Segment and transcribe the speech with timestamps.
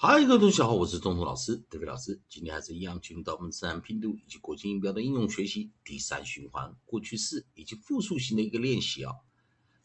[0.00, 2.20] 嗨，各位同学好，我是中通老师，德飞老师。
[2.28, 9.12] 今天还是一样进入到我们自然拼读以及国际音标的应用学习第三循环过去式以及复数型的一个练习啊。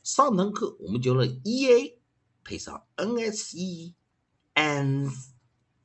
[0.04, 2.00] 上堂课我们教了 e a
[2.44, 3.96] 配上 n s e
[4.54, 5.30] ends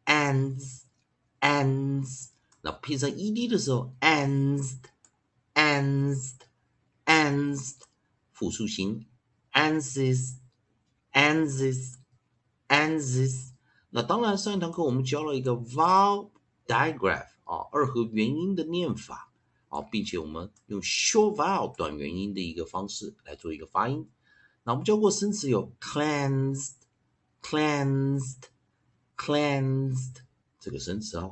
[0.04, 0.82] ends
[1.40, 2.26] ends，
[2.60, 4.76] 那配上 e d 的时候 ends
[5.54, 6.32] ends
[7.06, 7.76] ends，
[8.34, 9.06] 复数型
[9.54, 10.36] ends
[11.14, 11.95] ends
[12.68, 13.52] ends。
[13.91, 16.30] 那当然，上一堂课我们教了一个 vowel
[16.66, 19.33] digraph 啊，二合元音的念法
[19.69, 24.06] 啊，并且我们用 short vowel 短元音的一个方式来做一个发音。
[24.64, 26.73] 那我们教过生词有 cleansed、
[27.42, 28.42] cleansed、
[29.16, 30.16] cleansed
[30.61, 31.30] 这个生词啊。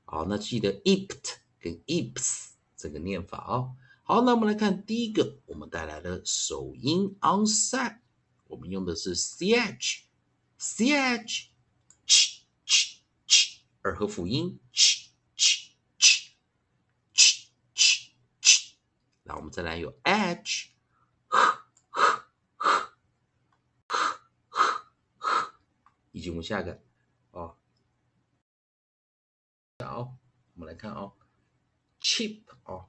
[0.05, 3.75] 好，那记得 ipt 跟 ips 这个念法啊。
[4.05, 7.99] 好，那我们来看第一个，我们带来的首音 onset，
[8.47, 9.99] 我们用的是 ch，ch，ch，ch，
[13.83, 15.89] 二合辅音 ch，ch，ch，ch，ch，ch。
[19.25, 20.69] 那我们再来有 h。
[26.12, 26.81] 以及我们下一个，
[27.31, 27.56] 哦，
[29.78, 30.16] 好，
[30.55, 31.12] 我们来看哦
[32.00, 32.87] ，cheap 哦，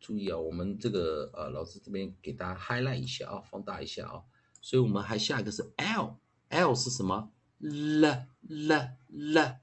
[0.00, 4.22] 注意啊，我们这个呃，老师这边给大家 highlight 一下啊，放大一下啊，
[4.60, 9.56] 所以我们还下一个是 l，l 是什么？l l l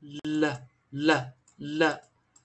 [0.00, 0.56] l
[0.90, 2.02] l l。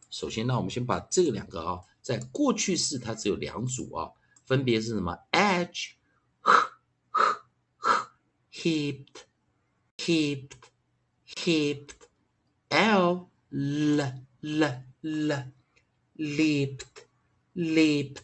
[0.09, 4.11] 首先呢，我们先把这两个啊，在过去式它只有两组啊，
[4.45, 5.95] 分别是什么？edge，heaped。
[8.53, 9.25] heaped,
[9.97, 10.51] heaped,
[12.69, 14.01] l, l,
[14.41, 15.51] l, l,
[16.15, 16.85] leaped,
[17.55, 18.21] leaped,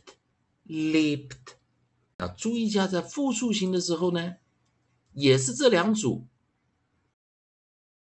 [0.68, 1.38] leaped。
[2.18, 4.38] 啊，注意一下，在复数型的时候呢，
[5.14, 6.28] 也是这两组